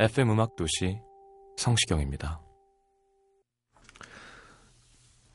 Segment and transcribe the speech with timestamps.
[0.00, 0.98] FM 음악 도시
[1.58, 2.40] 성시경입니다.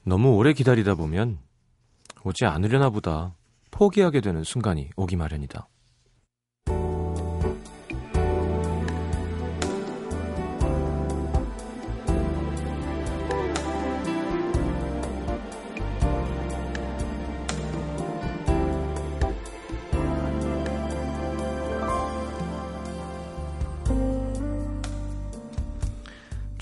[0.04, 1.38] 너무 오래 기다리다 보면
[2.24, 3.36] 오지 않으려나 보다
[3.70, 5.68] 포기하게 되는 순간이 오기 마련이다.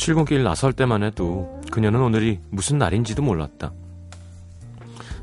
[0.03, 3.71] 출근길 나설 때만 해도 그녀는 오늘이 무슨 날인지도 몰랐다.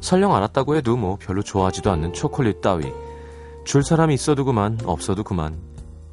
[0.00, 2.90] 설령 알았다고 해도 뭐 별로 좋아하지도 않는 초콜릿 따위.
[3.66, 5.58] 줄 사람이 있어도 그만, 없어도 그만.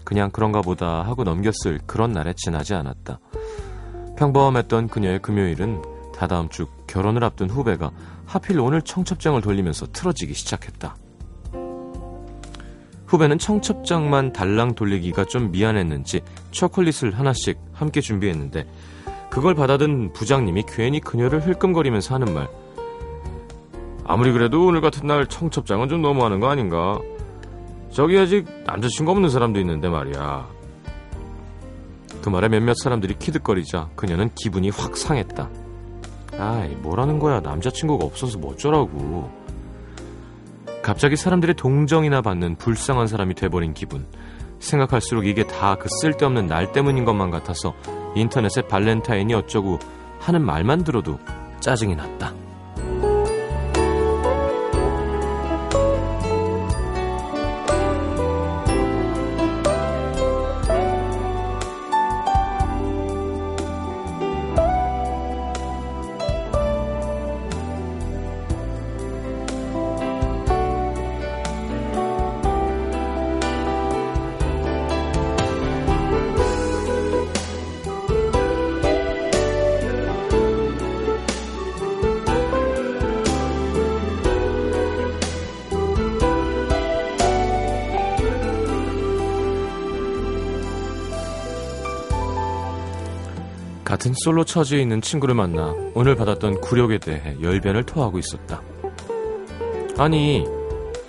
[0.04, 3.22] 그냥 그런가 보다 하고 넘겼을 그런 날에 지나지 않았다.
[4.18, 5.82] 평범했던 그녀의 금요일은
[6.14, 7.92] 다다음 주 결혼을 앞둔 후배가
[8.26, 10.98] 하필 오늘 청첩장을 돌리면서 틀어지기 시작했다.
[13.06, 16.20] 후배는 청첩장만 달랑 돌리기가 좀 미안했는지
[16.52, 18.68] 초콜릿을 하나씩 함께 준비했는데
[19.30, 22.50] 그걸 받아든 부장님이 괜히 그녀를 흘끔거리면서 하는 말.
[24.06, 27.00] 아무리 그래도 오늘 같은 날 청첩장은 좀 너무하는 거 아닌가?
[27.92, 30.48] 저기 아직 남자친구 없는 사람도 있는데 말이야.
[32.22, 35.50] 그 말에 몇몇 사람들이 키득거리자 그녀는 기분이 확 상했다.
[36.38, 37.40] 아이, 뭐라는 거야.
[37.42, 39.30] 남자친구가 없어서 뭐 어쩌라고.
[40.82, 44.06] 갑자기 사람들의 동정이나 받는 불쌍한 사람이 돼버린 기분.
[44.60, 47.76] 생각할수록 이게 다 그 쓸데없는 날 때문인 것만 같아서
[48.16, 49.80] 인터넷에 발렌타인이 어쩌고
[50.20, 51.20] 하는 말만 들어도
[51.60, 52.47] 짜증이 났다.
[93.98, 98.62] 같은 솔로 처지에 있는 친구를 만나 오늘 받았던 굴욕에 대해 열변을 토하고 있었다.
[99.98, 100.46] 아니,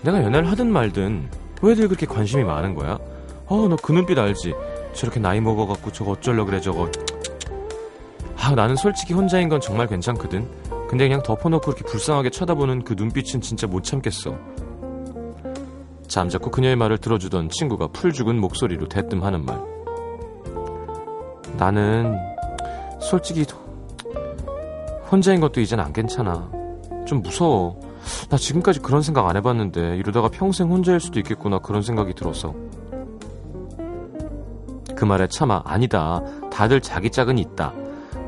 [0.00, 1.28] 내가 연애를 하든 말든
[1.60, 2.98] 왜들 그렇게 관심이 많은 거야?
[3.46, 4.54] 어, 너 그 눈빛 알지?
[4.94, 6.90] 저렇게 나이 먹어갖고 저거 어쩔려 그래 저거.
[8.38, 10.48] 아, 나는 솔직히 혼자인 건 정말 괜찮거든.
[10.88, 14.34] 근데 그냥 덮어놓고 그렇게 불쌍하게 쳐다보는 그 눈빛은 진짜 못 참겠어.
[16.06, 19.60] 잠자코 그녀의 말을 들어주던 친구가 풀 죽은 목소리로 대뜸 하는 말.
[21.58, 22.37] 나는
[23.00, 23.44] 솔직히
[25.10, 26.50] 혼자인 것도 이젠 안 괜찮아.
[27.06, 27.80] 좀 무서워.
[28.28, 32.54] 나 지금까지 그런 생각 안 해봤는데 이러다가 평생 혼자일 수도 있겠구나 그런 생각이 들어서.
[34.94, 36.22] 그 말에 차마 아니다.
[36.50, 37.72] 다들 자기 짝은 있다.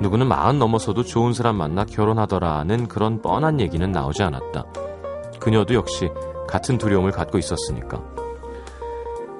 [0.00, 4.64] 누구는 마흔 넘어서도 좋은 사람 만나 결혼하더라는 그런 뻔한 얘기는 나오지 않았다.
[5.38, 6.08] 그녀도 역시
[6.48, 8.02] 같은 두려움을 갖고 있었으니까.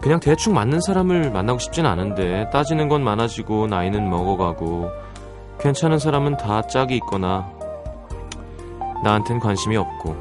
[0.02, 4.90] 그냥 대충 맞는 사람을 만나고 싶진 않은데 따지는 건 많아지고 나이는 먹어가고
[5.60, 7.52] 괜찮은 사람은 다 짝이 있거나
[9.04, 10.16] 나한텐 관심이 없고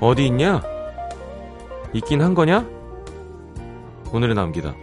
[0.00, 0.62] 어디 있냐?
[1.92, 2.66] 있긴 한 거냐?
[4.12, 4.74] 오늘의 남기다.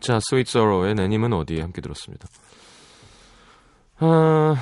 [0.00, 2.28] 자, 스윗 소로우의 내님은 어디에 함께 들었습니다.
[3.98, 4.56] 아,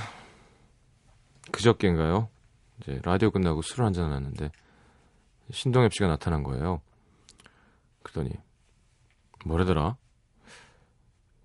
[1.51, 2.29] 그저께인가요?
[2.81, 4.51] 이제 라디오 끝나고 술을 한잔 하는데
[5.51, 6.81] 신동엽 씨가 나타난 거예요.
[8.03, 8.35] 그러더니
[9.45, 9.97] 뭐래더라?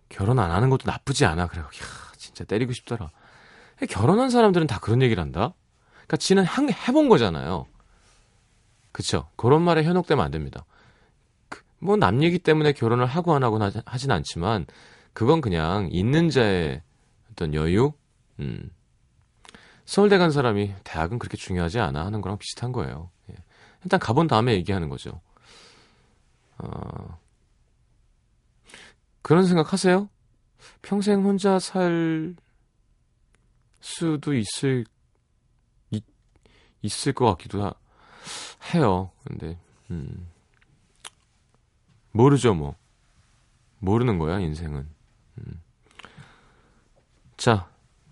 [0.10, 1.48] 결혼 안 하는 것도 나쁘지 않아.
[1.48, 1.62] 그래.
[1.62, 1.68] 야,
[2.18, 3.12] 진짜 때리고 싶더라.
[3.90, 5.54] 결혼한 사람들은 다 그런 얘기를 한다.
[5.92, 7.68] 그러니까 지는 한, 해본 거잖아요.
[8.92, 9.30] 그쵸?
[9.36, 10.66] 그런 말에 현혹되면 안 됩니다.
[11.80, 14.66] 그, 뭐남 얘기 때문에 결혼을 하고 안 하고 하진 않지만
[15.14, 16.82] 그건 그냥 있는 자의
[17.32, 17.94] 어떤 여유,
[18.40, 18.70] 음.
[19.86, 23.10] 서울대 간 사람이 대학은 그렇게 중요하지 않아 하는 거랑 비슷한 거예요.
[23.32, 23.36] 예.
[23.84, 25.22] 일단 가본 다음에 얘기하는 거죠.
[26.58, 27.20] 어,
[29.22, 30.10] 그런 생각 하세요?
[30.82, 32.36] 평생 혼자 살
[33.80, 34.86] 수도 있을,
[35.92, 36.04] 있,
[36.82, 37.74] 있을 것 같기도 하,
[38.74, 39.12] 해요.
[39.26, 39.58] 근데,
[39.90, 40.28] 음,
[42.18, 42.75] 모르죠, 뭐.
[43.80, 44.88] 모르는 거야, 인생은.
[45.38, 45.62] 음.
[47.38, 47.69] 자,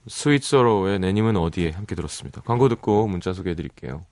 [0.08, 2.42] 스윗 서로의 내님은 어디에 함께 들었습니다.
[2.42, 4.06] 광고 듣고 문자 소개해 드릴게요.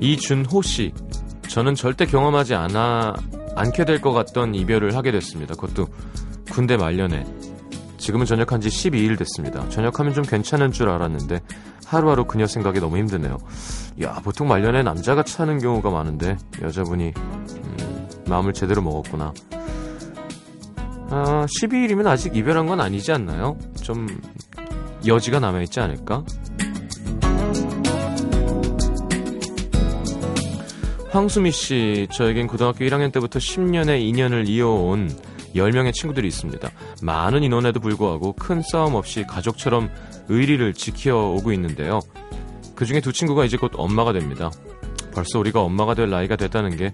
[0.00, 0.92] 이준호 씨.
[1.48, 3.14] 저는 절대 경험하지 않아
[3.54, 5.54] 않게 될 것 같던 이별을 하게 됐습니다.
[5.54, 5.86] 그것도
[6.50, 7.24] 군대 말년에.
[8.06, 9.68] 지금은 전역한 지 12일 됐습니다.
[9.68, 11.40] 전역하면 좀 괜찮은 줄 알았는데
[11.86, 13.36] 하루하루 그녀 생각이 너무 힘드네요.
[14.00, 19.34] 야, 보통 말년에 남자가 차는 경우가 많은데 여자분이 음, 마음을 제대로 먹었구나.
[21.10, 23.58] 아, 12일이면 아직 이별한 건 아니지 않나요?
[23.82, 24.06] 좀
[25.04, 26.24] 여지가 남아있지 않을까?
[31.10, 35.10] 황수미 씨, 저에겐 고등학교 1학년 때부터 10년의 인연을 이어온
[35.56, 36.70] 10명의 친구들이 있습니다.
[37.02, 39.90] 많은 인원에도 불구하고 큰 싸움 없이 가족처럼
[40.28, 42.00] 의리를 지켜오고 있는데요.
[42.74, 44.50] 그 중에 두 친구가 이제 곧 엄마가 됩니다.
[45.12, 46.92] 벌써 우리가 엄마가 될 나이가 됐다는 게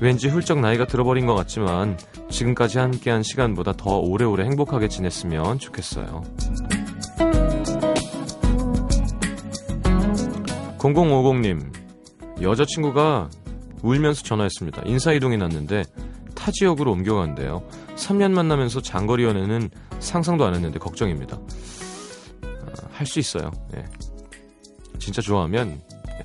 [0.00, 1.98] 왠지 훌쩍 나이가 들어버린 것 같지만
[2.30, 6.22] 지금까지 함께한 시간보다 더 오래오래 행복하게 지냈으면 좋겠어요.
[10.78, 11.70] 0050님,
[12.40, 13.28] 여자친구가
[13.82, 14.82] 울면서 전화했습니다.
[14.86, 15.84] 인사이동이 났는데
[16.34, 17.62] 타 지역으로 옮겨간대요.
[18.00, 21.36] 3년 만나면서 장거리 연애는 상상도 안 했는데 걱정입니다.
[21.36, 23.50] 아, 할수 있어요.
[23.76, 23.84] 예.
[24.98, 25.80] 진짜 좋아하면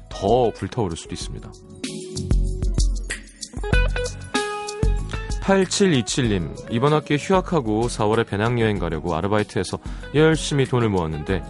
[0.10, 1.52] 더 불타오를 수도 있습니다.
[5.42, 9.78] 8727님, 이번 학기에 휴학하고 4월에 배낭여행 가려고 아르바이트해서
[10.16, 11.44] 열심히 돈을 모았는데,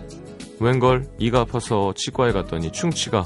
[0.60, 3.24] 웬걸 이가 아파서 치과에 갔더니 충치가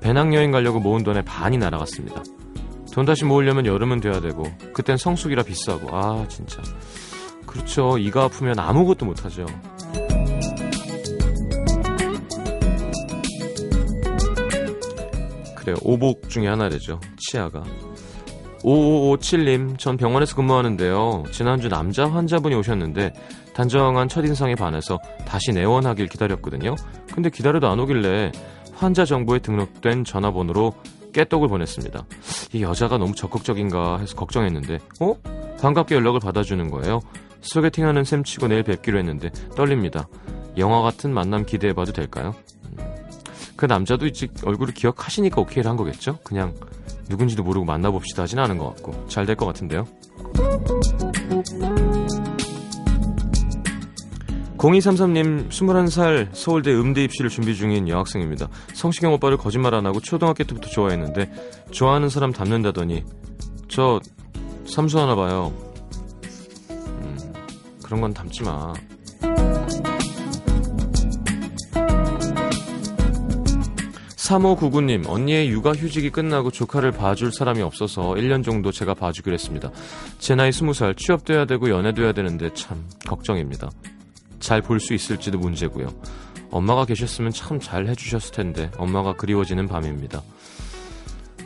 [0.00, 2.22] 배낭여행 가려고 모은 돈의 반이 날아갔습니다.
[2.98, 4.42] 돈 다시 모으려면 여름은 돼야 되고,
[4.72, 6.60] 그땐 성수기라 비싸고, 아, 진짜.
[7.46, 7.96] 그렇죠.
[7.96, 9.46] 이가 아프면 아무것도 못하죠.
[15.54, 15.76] 그래요.
[15.82, 16.98] 오복 중에 하나 되죠.
[17.18, 17.62] 치아가.
[18.64, 21.22] 5557님, 전 병원에서 근무하는데요.
[21.30, 23.12] 지난주 남자 환자분이 오셨는데
[23.54, 26.74] 단정한 첫인상에 반해서 다시 내원하길 기다렸거든요.
[27.14, 28.32] 근데 기다려도 안 오길래
[28.74, 30.72] 환자 정보에 등록된 전화번호로
[31.12, 32.04] 깨떡을 보냈습니다.
[32.52, 35.14] 이 여자가 너무 적극적인가 해서 걱정했는데, 어?
[35.60, 37.00] 반갑게 연락을 받아주는 거예요.
[37.40, 40.08] 소개팅하는 셈 치고 내일 뵙기로 했는데 떨립니다.
[40.56, 42.34] 영화 같은 만남 기대해봐도 될까요?
[42.78, 42.84] 음,
[43.56, 46.18] 그 남자도 이제 얼굴을 기억하시니까 오케이를 한 거겠죠?
[46.24, 46.54] 그냥
[47.08, 49.86] 누군지도 모르고 만나봅시다 하진 않은 것 같고 잘 될 것 같은데요.
[54.58, 58.48] 0233님 21살 서울대 음대 입시를 준비 중인 여학생입니다.
[58.74, 61.30] 성시경 오빠를 거짓말 안 하고 초등학교 때부터 좋아했는데
[61.70, 63.04] 좋아하는 사람 닮는다더니
[63.68, 64.00] 저
[64.66, 65.52] 삼수 하나 봐요.
[66.70, 67.16] 음,
[67.84, 68.72] 그런 건 닮지 마.
[74.16, 79.70] 3599님, 언니의 육아 휴직이 끝나고 조카를 봐줄 사람이 없어서 1년 정도 제가 봐주기로 했습니다.
[80.18, 83.70] 제 나이 20살, 취업도 해야 되고 연애도 해야 되는데 참 걱정입니다.
[84.40, 85.88] 잘 볼 수 있을지도 문제고요.
[86.50, 90.22] 엄마가 계셨으면 참 잘 해주셨을 텐데 엄마가 그리워지는 밤입니다.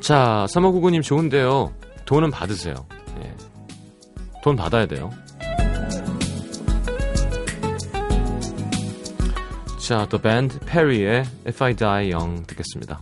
[0.01, 1.73] 자, 3599님 좋은데요.
[2.05, 2.75] 돈은 받으세요.
[3.23, 3.35] 예.
[4.43, 5.11] 돈 받아야 돼요.
[9.79, 13.01] 자, The Band Perry의 If I Die Young 듣겠습니다.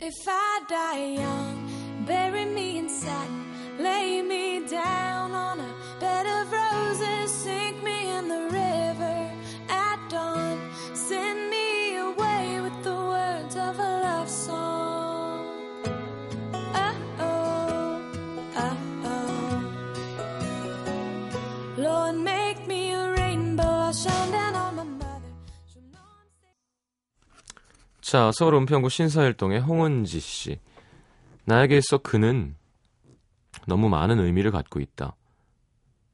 [0.00, 2.43] If I die young, bury
[4.74, 9.30] down on a bed of roses, sink me in the river
[9.68, 10.58] at dawn,
[10.94, 15.46] send me away with the words of a love song.
[16.74, 18.00] Oh, oh,
[18.56, 19.30] oh, oh.
[21.76, 25.30] Lord, make me a rainbow, I'll shine down on my mother.
[28.00, 30.58] 자, 서울 은평구 신사일동의 홍은지 씨.
[31.46, 32.56] 나에게 있어 그는
[33.66, 35.16] 너무 많은 의미를 갖고 있다.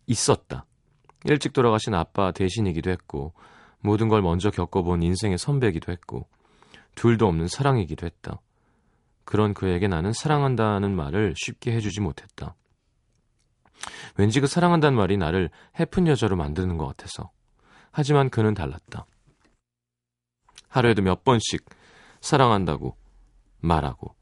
[0.07, 0.67] 있었다.
[1.25, 3.35] 일찍 돌아가신 아빠 대신이기도 했고,
[3.81, 6.29] 모든 걸 먼저 겪어본 인생의 선배이기도 했고,
[6.95, 8.41] 둘도 없는 사랑이기도 했다.
[9.25, 12.57] 그런 그에게 나는 사랑한다는 말을 쉽게 해주지 못했다.
[14.17, 17.31] 왠지 그 사랑한다는 말이 나를 해픈 여자로 만드는 것 같아서.
[17.93, 19.07] 하지만 그는 달랐다.
[20.69, 21.65] 하루에도 몇 번씩
[22.21, 22.97] 사랑한다고
[23.61, 24.15] 말하고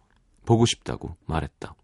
[0.46, 1.74] 보고 싶다고 말했다.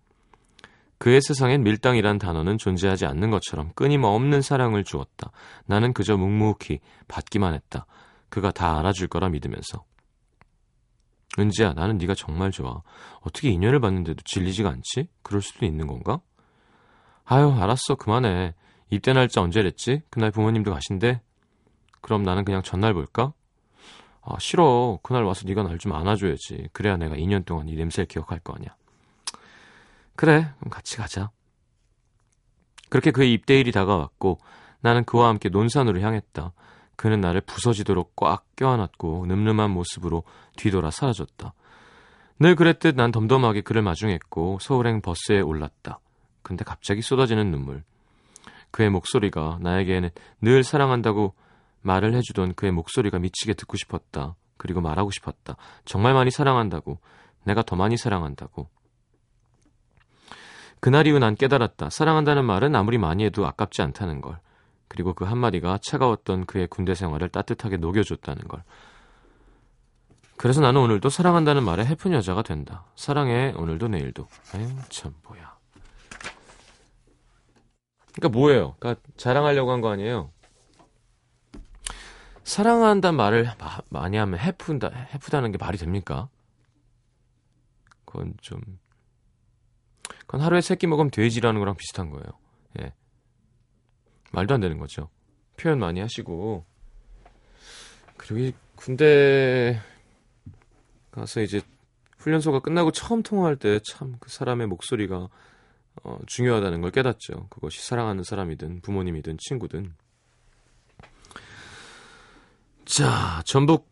[1.04, 5.32] 그의 세상엔 밀당이란 단어는 존재하지 않는 것처럼 끊임없는 사랑을 주었다.
[5.66, 7.84] 나는 그저 묵묵히 받기만 했다.
[8.30, 9.84] 그가 다 알아줄 거라 믿으면서.
[11.38, 12.80] 은지야, 나는 네가 정말 좋아.
[13.20, 15.08] 어떻게 인연을 받는데도 질리지가 않지?
[15.22, 16.20] 그럴 수도 있는 건가?
[17.26, 17.96] 아유, 알았어.
[17.96, 18.54] 그만해.
[18.88, 20.04] 입대 날짜 언제랬지?
[20.08, 21.20] 그날 부모님도 가신대?
[22.00, 23.34] 그럼 나는 그냥 전날 볼까?
[24.22, 25.00] 아, 싫어.
[25.02, 26.68] 그날 와서 네가 날 좀 안아줘야지.
[26.72, 28.74] 그래야 내가 2년 동안 이 냄새를 기억할 거 아니야.
[30.16, 31.30] 그래, 그럼 같이 가자.
[32.88, 34.38] 그렇게 그의 입대일이 다가왔고
[34.80, 36.52] 나는 그와 함께 논산으로 향했다.
[36.96, 40.22] 그는 나를 부서지도록 꽉 껴안았고 늠름한 모습으로
[40.56, 41.52] 뒤돌아 사라졌다.
[42.38, 46.00] 늘 그랬듯 난 덤덤하게 그를 마중했고 서울행 버스에 올랐다.
[46.42, 47.82] 근데 갑자기 쏟아지는 눈물.
[48.70, 51.34] 그의 목소리가 나에게는 늘 사랑한다고
[51.82, 54.36] 말을 해주던 그의 목소리가 미치게 듣고 싶었다.
[54.56, 55.56] 그리고 말하고 싶었다.
[55.84, 56.98] 정말 많이 사랑한다고.
[57.44, 58.68] 내가 더 많이 사랑한다고.
[60.84, 61.88] 그날 이후 난 깨달았다.
[61.88, 64.38] 사랑한다는 말은 아무리 많이 해도 아깝지 않다는 걸.
[64.86, 68.62] 그리고 그 한마디가 차가웠던 그의 군대 생활을 따뜻하게 녹여줬다는 걸.
[70.36, 72.84] 그래서 나는 오늘도 사랑한다는 말에 해픈 여자가 된다.
[72.96, 74.28] 사랑해 오늘도 내일도.
[74.56, 75.56] 에휴 참 뭐야.
[78.12, 78.76] 그러니까 뭐예요?
[78.78, 80.32] 그러니까 자랑하려고 한 거 아니에요?
[82.42, 86.28] 사랑한다는 말을 마, 많이 하면 해프다, 해프다는 게 말이 됩니까?
[88.04, 88.60] 그건 좀
[90.26, 92.24] 그건 하루에 세 끼 먹으면 돼지라는 거랑 비슷한 거예요.
[92.80, 92.92] 예.
[94.32, 95.08] 말도 안 되는 거죠.
[95.56, 96.64] 표현 많이 하시고
[98.16, 99.80] 그리고 군대
[101.12, 101.60] 가서 이제
[102.18, 105.28] 훈련소가 끝나고 처음 통화할 때 참 그 사람의 목소리가
[106.02, 107.46] 어, 중요하다는 걸 깨닫죠.
[107.50, 109.94] 그것이 사랑하는 사람이든 부모님이든 친구든.
[112.84, 113.88] 자, 전북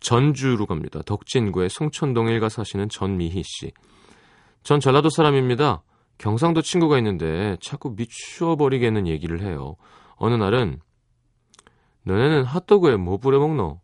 [0.00, 1.00] 전주로 갑니다.
[1.04, 3.72] 덕진구의 송천동 일가 사시는 전미희 씨.
[4.64, 5.82] 전 전라도 사람입니다.
[6.16, 9.76] 경상도 친구가 있는데 자꾸 미추어버리겠는 얘기를 해요.
[10.16, 10.80] 어느 날은
[12.04, 13.82] 너네는 핫도그에 뭐 뿌려 먹노?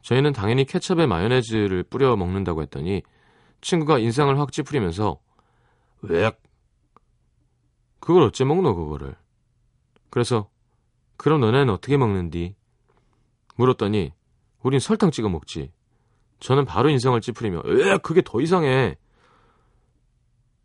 [0.00, 3.02] 저희는 당연히 케첩에 마요네즈를 뿌려 먹는다고 했더니
[3.60, 5.20] 친구가 인상을 확 찌푸리면서
[6.00, 6.32] 왜?
[8.00, 9.16] 그걸 어째 먹노 그거를?
[10.08, 10.48] 그래서
[11.18, 12.54] 그럼 너네는 어떻게 먹는디?
[13.56, 14.12] 물었더니
[14.62, 15.72] 우린 설탕 찍어 먹지.
[16.40, 18.96] 저는 바로 인상을 찌푸리며 왜 그게 더 이상해?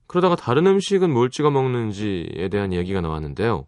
[0.09, 3.63] 그러다가 다른 음식은 뭘 찍어 먹는지에 대한 얘기가 나왔는데요.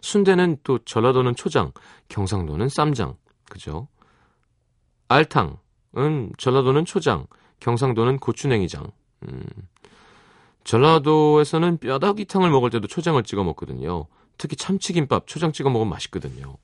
[0.00, 1.72] 순대는 또 전라도는 초장,
[2.08, 3.88] 경상도는 쌈장, 그죠?
[5.08, 7.26] 알탕은 전라도는 초장,
[7.60, 8.90] 경상도는 고추냉이장.
[9.28, 9.44] 음.
[10.64, 14.06] 전라도에서는 뼈다귀탕을 먹을 때도 초장을 찍어 먹거든요.
[14.38, 16.56] 특히 참치김밥 초장 찍어 먹으면 맛있거든요.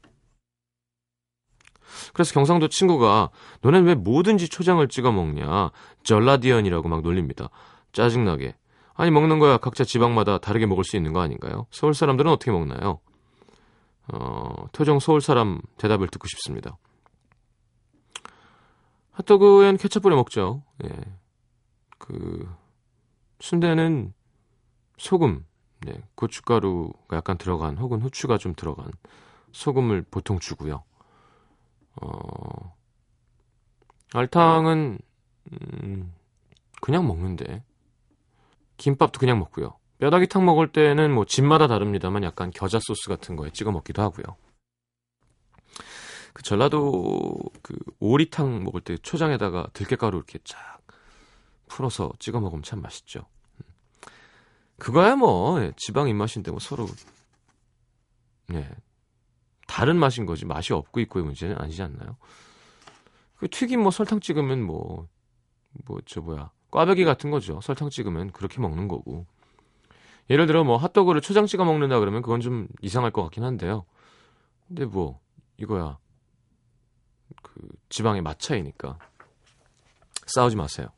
[2.14, 3.28] 그래서 경상도 친구가
[3.60, 5.70] 너넨 왜 뭐든지 초장을 찍어 먹냐?
[6.02, 7.50] 전라디언이라고 막 놀립니다.
[7.92, 8.54] 짜증나게.
[8.94, 11.66] 아니 먹는 거야 각자 지방마다 다르게 먹을 수 있는 거 아닌가요?
[11.70, 13.00] 서울 사람들은 어떻게 먹나요?
[14.12, 16.76] 어, 토종 서울 사람 대답을 듣고 싶습니다.
[19.12, 20.62] 핫도그엔 케첩 뿌려 먹죠.
[20.84, 20.88] 예.
[21.98, 22.48] 그
[23.40, 24.12] 순대는
[24.96, 25.44] 소금,
[25.80, 28.90] 네, 고춧가루가 약간 들어간 혹은 후추가 좀 들어간
[29.52, 30.82] 소금을 보통 주고요.
[32.00, 32.76] 어,
[34.14, 34.98] 알탕은
[35.52, 36.12] 음,
[36.80, 37.62] 그냥 먹는데
[38.82, 39.78] 김밥도 그냥 먹고요.
[40.00, 44.36] 뼈다귀탕 먹을 때는 뭐 집마다 다릅니다만 약간 겨자 소스 같은 거에 찍어 먹기도 하고요.
[46.32, 50.80] 그 전라도 그 오리탕 먹을 때 초장에다가 들깨가루 이렇게 쫙
[51.68, 53.26] 풀어서 찍어 먹으면 참 맛있죠.
[54.78, 56.88] 그거야 뭐 예, 지방 입맛인데 뭐 서로
[58.48, 58.68] 네
[59.68, 62.16] 다른 맛인 거지 맛이 없고 있고의 문제는 아니지 않나요?
[63.36, 65.06] 그 튀김 뭐 설탕 찍으면 뭐
[65.86, 67.60] 뭐 저 뭐야 꽈배기 같은 거죠.
[67.62, 69.26] 설탕 찍으면 그렇게 먹는 거고.
[70.30, 73.84] 예를 들어 뭐 핫도그를 초장 찍어 먹는다 그러면 그건 좀 이상할 것 같긴 한데요.
[74.66, 75.20] 근데 뭐
[75.58, 75.98] 이거야
[77.42, 77.52] 그
[77.88, 78.98] 지방의 맛 차이니까
[80.26, 80.88] 싸우지 마세요.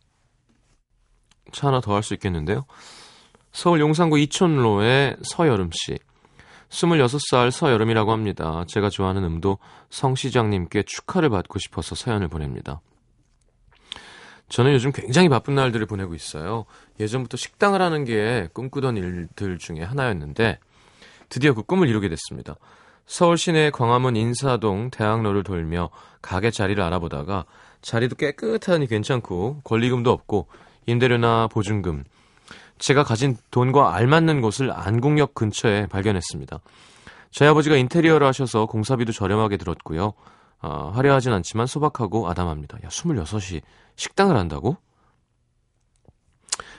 [1.53, 2.65] 차 하나 더 할 수 있겠는데요.
[3.53, 5.99] 서울 용산구 이촌로의 서여름 씨.
[6.71, 8.65] 26살 서여름이라고 합니다.
[8.67, 9.59] 제가 좋아하는 음도
[9.91, 12.81] 성 시장님께 축하를 받고 싶어서 사연을 보냅니다.
[14.49, 16.65] 저는 요즘 굉장히 바쁜 날들을 보내고 있어요.
[17.01, 20.59] 예전부터 식당을 하는 게 꿈꾸던 일들 중에 하나였는데
[21.29, 22.57] 드디어 그 꿈을 이루게 됐습니다.
[23.07, 25.91] 서울 시내 광화문 인사동 대학로를 돌며
[26.23, 27.45] 가게 자리를 알아보다가
[27.83, 30.47] 자리도 깨끗하니 괜찮고 권리금도 없고
[30.87, 32.05] 임대료나 보증금
[32.79, 36.61] 제가 가진 돈과 알맞는 곳을 안국역 근처에 발견했습니다.
[37.31, 40.15] 저희 아버지가 인테리어를 하셔서 공사비도 저렴하게 들었고요.
[40.65, 42.79] 어, 화려하진 않지만 소박하고 아담합니다.
[42.85, 43.61] 야, 26이
[43.97, 44.79] 식당을 한다고?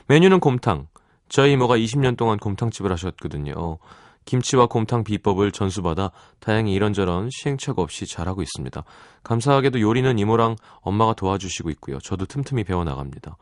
[0.07, 0.87] 메뉴는 곰탕.
[1.29, 3.77] 저희 이모가 20년 동안 곰탕집을 하셨거든요.
[4.25, 8.83] 김치와 곰탕 비법을 전수받아 다행히 이런저런 시행착오 없이 잘하고 있습니다.
[9.21, 11.99] 감사하게도 요리는 이모랑 엄마가 도와주시고 있고요.
[11.99, 13.37] 저도 틈틈이 배워나갑니다.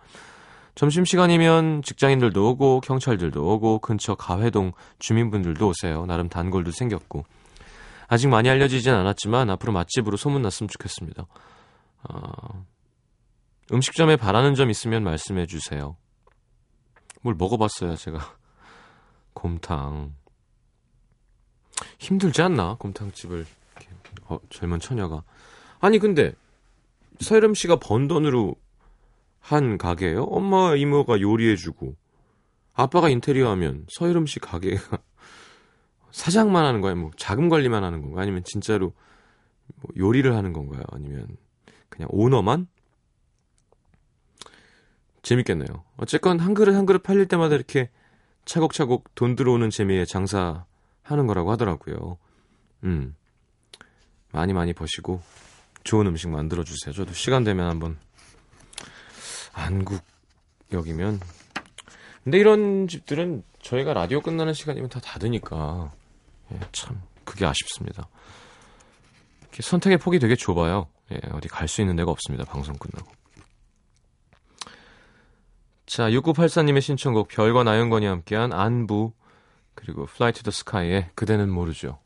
[0.75, 6.05] 점심시간이면 직장인들도 오고 경찰들도 오고 근처 가회동 주민분들도 오세요.
[6.05, 7.23] 나름 단골도 생겼고
[8.13, 11.25] 아직 많이 알려지진 않았지만 앞으로 맛집으로 소문났으면 좋겠습니다.
[12.03, 12.65] 어,
[13.71, 15.97] 음식점에 바라는 점 있으면 말씀해 주세요.
[17.21, 18.19] 뭘 먹어봤어요 제가
[19.33, 20.13] 곰탕
[21.97, 23.47] 힘들지 않나 곰탕집을
[24.25, 25.23] 어, 젊은 처녀가
[25.79, 26.33] 아니 근데
[27.19, 28.55] 서여름 씨가 번 돈으로
[29.39, 30.25] 한 가게예요?
[30.25, 31.95] 엄마 이모가 요리해주고
[32.73, 34.99] 아빠가 인테리어 하면 서여름 씨 가게가
[36.13, 36.95] 사장만 하는 거야?
[36.95, 38.21] 뭐 자금 관리만 하는 건가?
[38.21, 38.93] 아니면 진짜로
[39.81, 40.83] 뭐 요리를 하는 건가요?
[40.91, 41.27] 아니면
[41.89, 42.67] 그냥 오너만?
[45.23, 45.83] 재밌겠네요.
[45.97, 47.89] 어쨌건 한 그릇 한 그릇 팔릴 때마다 이렇게
[48.45, 52.17] 차곡차곡 돈 들어오는 재미에 장사하는 거라고 하더라고요.
[52.83, 53.15] 음.
[54.31, 55.21] 많이 많이 버시고
[55.83, 56.93] 좋은 음식 만들어 주세요.
[56.93, 57.97] 저도 시간 되면 한번
[59.53, 61.19] 안국역이면
[62.23, 65.91] 근데 이런 집들은 저희가 라디오 끝나는 시간이면 다 닫으니까
[66.53, 68.07] 예, 참 그게 아쉽습니다.
[69.59, 70.87] 선택의 폭이 되게 좁아요.
[71.11, 72.45] 예, 어디 갈 수 있는 데가 없습니다.
[72.45, 73.11] 방송 끝나고.
[75.85, 79.13] 자, 6984님의 신청곡 별과 나영건이 함께한 안부
[79.75, 81.99] 그리고 Fly to the Sky의 그대는 모르죠.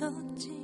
[0.00, 0.59] 얘기하지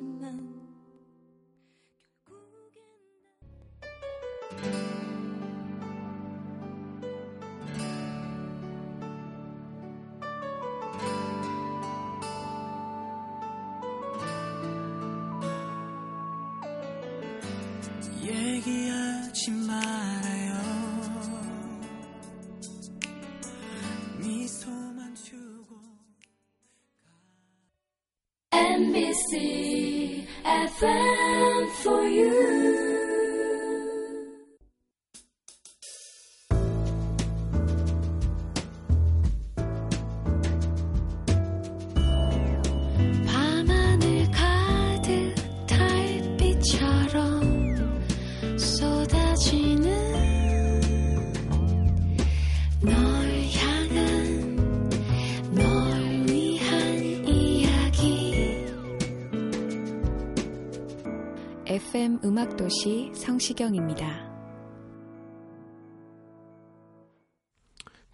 [62.24, 64.35] 음악도시 성시경입니다.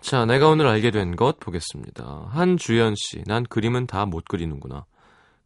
[0.01, 2.29] 자, 내가 오늘 알게 된 것 보겠습니다.
[2.31, 4.85] 한주연 씨, 난 그림은 다 못 그리는구나.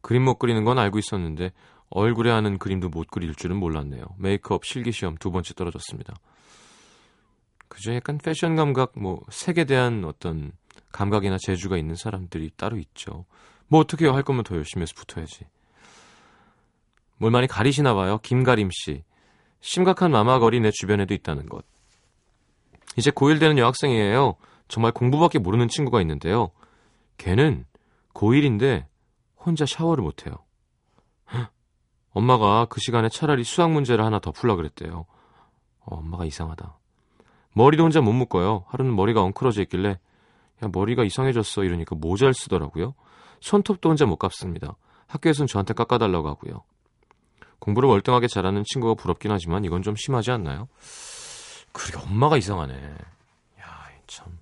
[0.00, 1.52] 그림 못 그리는 건 알고 있었는데
[1.90, 4.04] 얼굴에 하는 그림도 못 그릴 줄은 몰랐네요.
[4.18, 6.14] 메이크업 실기 시험 두 번째 떨어졌습니다.
[7.68, 10.52] 그저 약간 패션 감각, 뭐 색에 대한 어떤
[10.92, 13.26] 감각이나 재주가 있는 사람들이 따로 있죠.
[13.68, 15.44] 뭐 어떻게 할 거면 더 열심히 해서 붙어야지.
[17.18, 18.18] 뭘 많이 가리시나 봐요.
[18.22, 19.04] 김가림 씨.
[19.60, 21.64] 심각한 마마거리 내 주변에도 있다는 것.
[22.96, 24.36] 이제 고1 되는 여학생이에요.
[24.68, 26.50] 정말 공부밖에 모르는 친구가 있는데요.
[27.18, 27.66] 걔는
[28.14, 28.84] 고1인데
[29.36, 30.34] 혼자 샤워를 못해요.
[31.32, 31.50] 헉,
[32.12, 35.06] 엄마가 그 시간에 차라리 수학 문제를 하나 더 풀라 그랬대요.
[35.80, 36.78] 어, 엄마가 이상하다.
[37.52, 38.64] 머리도 혼자 못 묶어요.
[38.68, 39.98] 하루는 머리가 엉클어져 있길래
[40.62, 42.94] 야 머리가 이상해졌어 이러니까 모자를 쓰더라고요.
[43.40, 44.76] 손톱도 혼자 못 깎습니다.
[45.06, 46.64] 학교에선 저한테 깎아달라고 하고요.
[47.58, 50.68] 공부를 월등하게 잘하는 친구가 부럽긴 하지만 이건 좀 심하지 않나요?
[51.72, 52.74] 그러게 엄마가 이상하네.
[53.60, 54.38] 야, 참.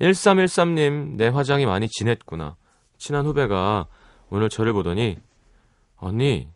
[0.00, 2.56] 1313님, 내 화장이 많이 진했구나.
[2.98, 3.86] 친한 후배가
[4.30, 5.18] 오늘 저를 보더니,
[5.96, 6.48] 언니,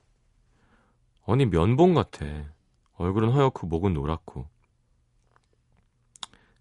[1.27, 2.25] 아니 면봉 같아.
[2.97, 4.49] 얼굴은 허옇고 목은 노랗고.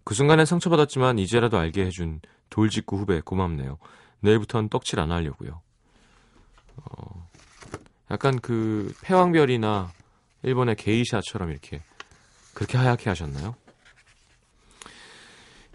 [0.04, 3.78] 그 순간엔 상처받았지만 이제라도 알게 해준 돌직구 후배 고맙네요.
[4.20, 5.62] 내일부터는 떡칠 안 하려고요.
[6.84, 7.28] 어,
[8.10, 9.90] 약간 그 패왕별이나
[10.42, 11.82] 일본의 게이샤처럼 이렇게
[12.54, 13.54] 그렇게 하얗게 하셨나요?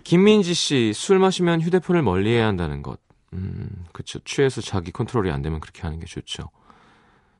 [0.03, 2.99] 김민지 씨, 술 마시면 휴대폰을 멀리 해야 한다는 것.
[3.33, 4.19] 음, 그쵸.
[4.19, 6.49] 취해서 자기 컨트롤이 안 되면 그렇게 하는 게 좋죠.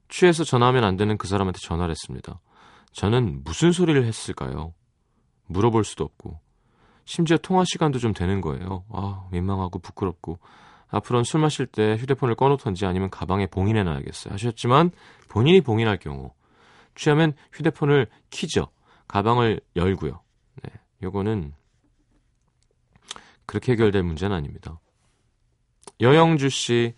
[0.10, 2.40] 취해서 전화하면 안 되는 그 사람한테 전화를 했습니다.
[2.92, 4.74] 저는 무슨 소리를 했을까요?
[5.48, 6.40] 물어볼 수도 없고.
[7.06, 8.86] 심지어 통화 시간도 좀 되는 거예요.
[8.90, 10.40] 아, 민망하고 부끄럽고.
[10.92, 14.34] 앞으로는 술 마실 때 휴대폰을 꺼놓던지 아니면 가방에 봉인해놔야겠어요.
[14.34, 14.92] 하셨지만
[15.30, 16.32] 본인이 봉인할 경우
[16.96, 18.68] 취하면 휴대폰을 키죠.
[19.08, 20.22] 가방을 열고요.
[20.64, 20.72] 네,
[21.04, 21.54] 요거는
[23.46, 24.80] 그렇게 해결될 문제는 아닙니다.
[26.00, 26.96] 여영주 씨,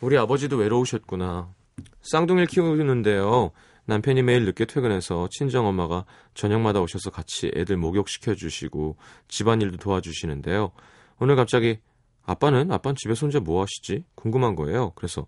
[0.00, 1.54] 우리 아버지도 외로우셨구나.
[2.02, 3.52] 쌍둥이를 키우는데요.
[3.86, 8.96] 남편이 매일 늦게 퇴근해서 친정 엄마가 저녁마다 오셔서 같이 애들 목욕시켜 주시고
[9.28, 10.72] 집안일도 도와주시는데요.
[11.18, 11.78] 오늘 갑자기
[12.26, 14.04] 아빠는 아빠는 집에서 혼자 뭐 하시지?
[14.14, 14.90] 궁금한 거예요.
[14.96, 15.26] 그래서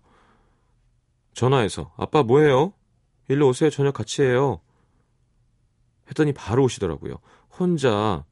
[1.33, 2.73] 전화해서 아빠 뭐 해요?
[3.29, 3.69] 일로 오세요.
[3.69, 4.59] 저녁 같이 해요.
[6.09, 7.15] 했더니 바로 오시더라고요.
[7.57, 8.25] 혼자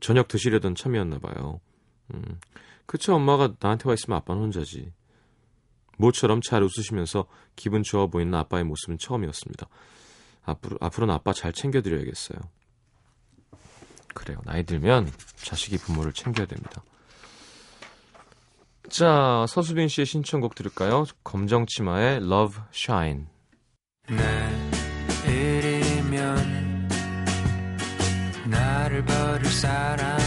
[0.00, 1.60] 저녁 드시려던 참이었나 봐요.
[2.12, 2.40] 음,
[2.86, 4.92] 그쵸 엄마가 나한테 와 있으면 아빠는 혼자지.
[5.96, 9.68] 모처럼 잘 웃으시면서 기분 좋아 보이는 아빠의 모습은 처음이었습니다.
[10.44, 12.38] 앞으로, 앞으로는 아빠 잘 챙겨드려야겠어요.
[14.14, 14.40] 그래요.
[14.44, 16.82] 나이 들면 자식이 부모를 챙겨야 됩니다.
[18.94, 21.04] 자, 서수빈 씨의 신청곡 들을까요?
[21.24, 23.24] 검정치마의 Love Shine.
[25.26, 26.88] 내일이면
[28.46, 30.23] 나를 버릴 사람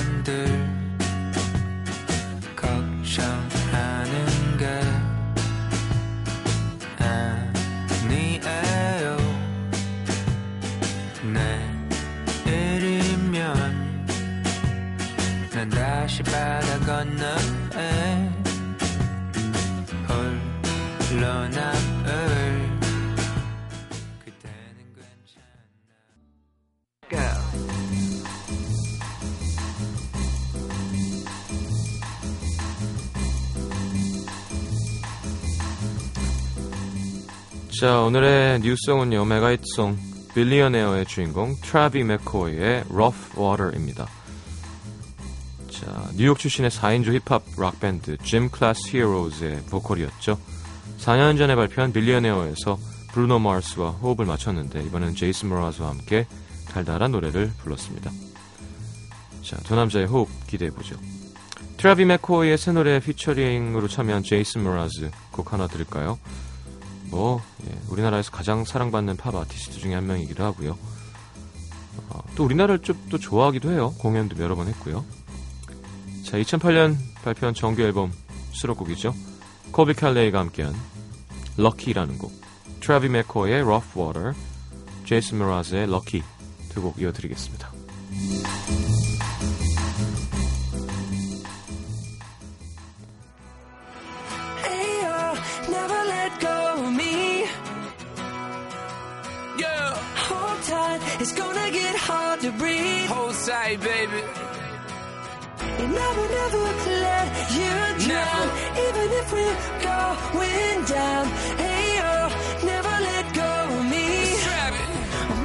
[37.79, 39.99] 자, 오늘의 뉴스송은요, 메가히트송
[40.33, 44.07] 빌리어네어의 주인공 트라비 맥코이의 Rough Water입니다.
[45.69, 50.39] 자, 뉴욕 출신의 4인조 힙합 락밴드 Gym Class Heroes의 보컬이었죠.
[50.97, 52.79] 4년 전에 발표한 Billionaire에서
[53.11, 56.25] 브루노 마스와 호흡을 맞췄는데 이번엔 제이슨 므라즈와 함께
[56.71, 58.09] 달달한 노래를 불렀습니다.
[59.43, 60.95] 자, 두 남자의 호흡 기대해보죠.
[61.77, 66.17] 트라비 맥코이의 새 노래 피처링으로 참여한 제이슨 므라즈 곡 하나 들을까요?
[67.09, 70.77] 뭐 예, 우리나라에서 가장 사랑받는 팝 아티스트 중에 한 명이기도 하고요.
[72.09, 73.93] 어, 또 우리나라를 좀 또 좋아하기도 해요.
[73.99, 75.05] 공연도 여러 번 했고요.
[76.25, 78.11] 자, 2008년 발표한 정규 앨범
[78.51, 79.13] 수록곡이죠.
[79.71, 80.73] 코비 칼레이가 함께한
[81.57, 82.31] Lucky라는 곡,
[82.81, 84.33] 트라비 맥코이의 Rough Water,
[85.05, 86.21] 제이슨 므라즈의 Lucky
[86.69, 87.71] 두 곡 이어드리겠습니다.
[102.57, 103.07] Breathe.
[103.07, 104.23] Hold tight, baby.
[105.79, 106.63] And I will never
[107.05, 107.27] let
[107.59, 107.75] you
[108.07, 108.45] down,
[108.85, 111.25] even if we're going down.
[111.63, 112.27] Hey, oh,
[112.71, 114.07] never let go of me.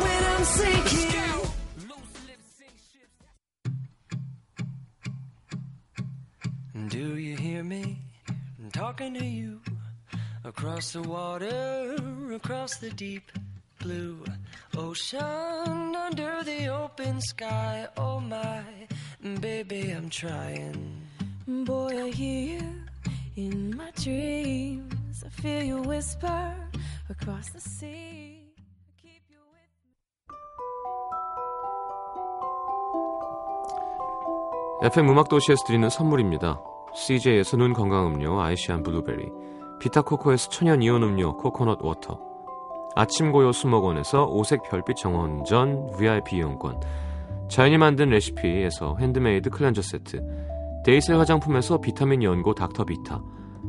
[0.03, 1.13] When I'm sinking.
[6.89, 7.99] Do you hear me?
[8.29, 9.61] I'm talking to you
[10.45, 11.97] across the water,
[12.35, 13.31] across the deep
[13.81, 14.25] blue
[14.77, 17.87] ocean, under the open sky.
[17.97, 18.63] Oh my,
[19.41, 21.03] baby, I'm trying.
[21.47, 22.83] Boy, I hear you
[23.37, 25.25] in my dreams.
[25.25, 26.55] I feel you whisper
[27.11, 28.53] across the sea.
[28.57, 29.41] I keep you
[34.81, 36.61] with FM 음악도시에서 드리는 선물입니다.
[36.95, 39.29] CJ에서 눈 건강음료 아이시안 블루베리,
[39.81, 42.32] 비타코코에서 천연 이온 음료 코코넛 워터,
[42.95, 46.81] 아침고요 수목원에서 오색 별빛 정원전 VIP 이용권,
[47.49, 50.23] 자연이 만든 레시피에서 핸드메이드 클렌저 세트,
[50.85, 53.23] 데이셀 화장품에서 비타민 연고 닥터비타,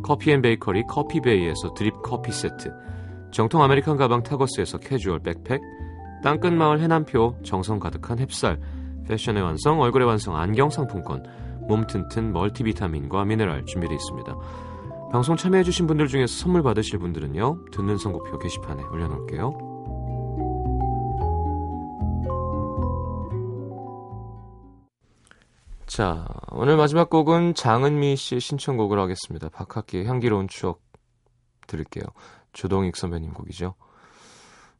[0.03, 2.71] 커피앤베이커리 커피베이에서 드립 커피 세트,
[3.31, 5.61] 정통 아메리칸 가방 타거스에서 캐주얼 백팩,
[6.23, 8.59] 땅끝마을 해남표 정성 가득한 햅쌀,
[9.07, 11.23] 패션의 완성, 얼굴의 완성 안경 상품권,
[11.67, 14.35] 몸 튼튼 멀티비타민과 미네랄 준비되어 있습니다.
[15.13, 19.53] 방송 참여해주신 분들 중에서 선물 받으실 분들은요, 듣는 선곡표 게시판에 올려놓을게요.
[25.85, 29.49] 자, 오늘 마지막 곡은 장은미 씨의 신청곡을 하겠습니다.
[29.49, 30.81] 박학기의 향기로운 추억
[31.67, 32.05] 들을게요.
[32.53, 33.75] 조동익 선배님 곡이죠.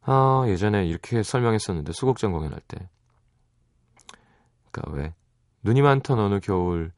[0.02, 2.88] 아, 예전에 이렇게 설명했었는데 수국장 공연할 때.
[4.72, 5.14] 그니까 왜
[5.62, 6.90] 눈이 많던 어느 겨울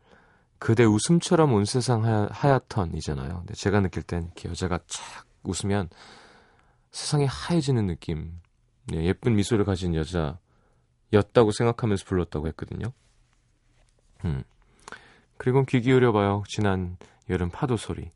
[0.59, 3.39] 그대 웃음처럼 온 세상 하얗, 하얗던이잖아요.
[3.39, 5.89] 근데 제가 느낄 땐 이렇게 여자가 착 웃으면
[6.91, 8.41] 세상이 하얘지는 느낌.
[8.87, 12.93] 네, 예쁜 미소를 가진 여자였다고 생각하면서 불렀다고 했거든요.
[14.25, 14.45] 음.
[15.37, 16.45] 그리고 귀 기울여봐요.
[16.49, 16.97] 지난
[17.29, 18.11] 여름 파도 소리.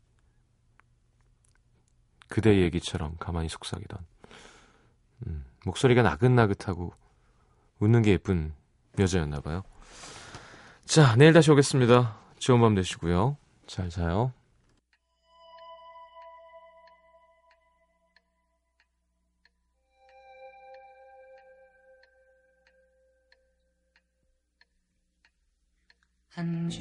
[2.29, 3.99] 그대 얘기처럼 가만히 속삭이던.
[5.27, 6.95] 음, 목소리가 나긋나긋하고
[7.81, 8.55] 웃는 게 예쁜
[8.99, 9.63] 여자였나 봐요.
[10.87, 12.20] 자, 내일 다시 오겠습니다.
[12.41, 13.37] 좋은 밤 되시고요.
[13.67, 14.33] 잘 자요.
[26.31, 26.81] 한주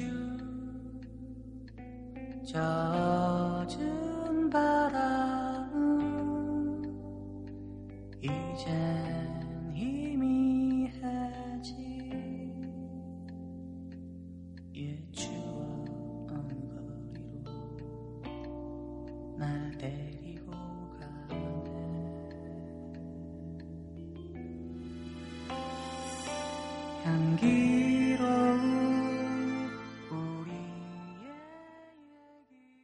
[2.46, 5.09] 젖은 바람